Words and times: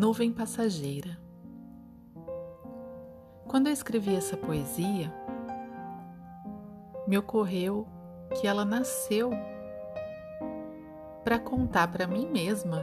Nuvem 0.00 0.32
Passageira. 0.32 1.20
Quando 3.46 3.66
eu 3.66 3.72
escrevi 3.74 4.16
essa 4.16 4.34
poesia, 4.34 5.12
me 7.06 7.18
ocorreu 7.18 7.86
que 8.30 8.46
ela 8.46 8.64
nasceu 8.64 9.30
para 11.22 11.38
contar 11.38 11.86
para 11.88 12.06
mim 12.06 12.26
mesma 12.26 12.82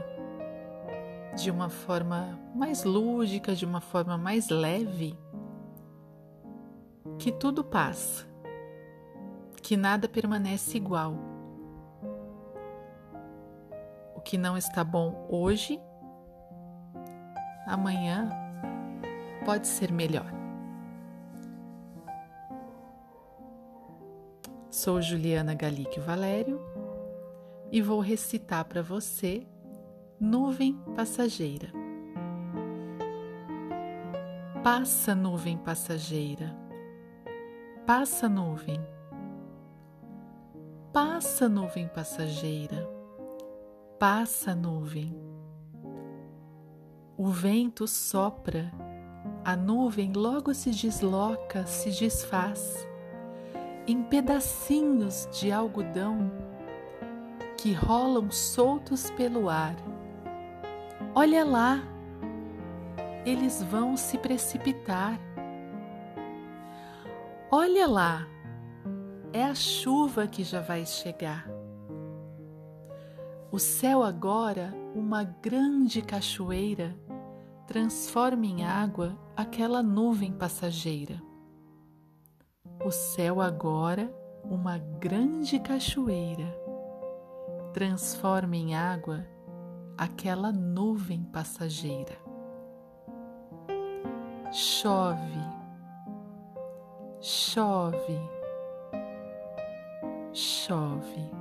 de 1.34 1.50
uma 1.50 1.68
forma 1.68 2.38
mais 2.54 2.84
lúdica, 2.84 3.52
de 3.52 3.66
uma 3.66 3.80
forma 3.80 4.16
mais 4.16 4.48
leve, 4.48 5.18
que 7.18 7.32
tudo 7.32 7.64
passa, 7.64 8.28
que 9.60 9.76
nada 9.76 10.08
permanece 10.08 10.76
igual. 10.76 11.16
O 14.14 14.20
que 14.20 14.38
não 14.38 14.56
está 14.56 14.84
bom 14.84 15.26
hoje 15.28 15.80
amanhã 17.68 18.30
pode 19.44 19.68
ser 19.68 19.92
melhor. 19.92 20.26
Sou 24.70 25.02
Juliana 25.02 25.54
Galique 25.54 26.00
Valério 26.00 26.60
e 27.70 27.82
vou 27.82 28.00
recitar 28.00 28.64
para 28.64 28.82
você 28.82 29.46
Nuvem 30.18 30.74
Passageira. 30.96 31.68
Passa, 34.62 35.14
nuvem 35.14 35.56
passageira, 35.56 36.54
passa, 37.86 38.28
nuvem. 38.28 38.78
Passa, 40.92 41.48
nuvem 41.48 41.88
passageira, 41.88 42.86
passa, 43.98 44.54
nuvem 44.54 45.27
o 47.18 47.26
vento 47.26 47.84
sopra, 47.88 48.72
a 49.44 49.56
nuvem 49.56 50.12
logo 50.12 50.54
se 50.54 50.70
desloca, 50.70 51.66
se 51.66 51.90
desfaz 51.90 52.86
em 53.88 54.04
pedacinhos 54.04 55.28
de 55.32 55.50
algodão 55.50 56.30
que 57.56 57.72
rolam 57.72 58.30
soltos 58.30 59.10
pelo 59.10 59.50
ar. 59.50 59.74
Olha 61.12 61.44
lá, 61.44 61.82
eles 63.26 63.64
vão 63.64 63.96
se 63.96 64.16
precipitar. 64.16 65.18
Olha 67.50 67.88
lá, 67.88 68.28
é 69.32 69.42
a 69.42 69.56
chuva 69.56 70.28
que 70.28 70.44
já 70.44 70.60
vai 70.60 70.86
chegar. 70.86 71.50
O 73.50 73.58
céu 73.58 74.04
agora, 74.04 74.72
uma 74.94 75.24
grande 75.24 76.00
cachoeira, 76.00 76.94
transforma 77.68 78.46
em 78.46 78.64
água 78.64 79.14
aquela 79.36 79.82
nuvem 79.82 80.32
passageira. 80.32 81.22
O 82.82 82.90
céu 82.90 83.42
agora, 83.42 84.10
uma 84.42 84.78
grande 84.78 85.60
cachoeira, 85.60 86.50
transforma 87.74 88.56
em 88.56 88.74
água 88.74 89.22
aquela 89.98 90.50
nuvem 90.50 91.22
passageira. 91.24 92.16
Chove, 94.50 95.38
chove, 97.20 98.18
chove. 100.32 101.37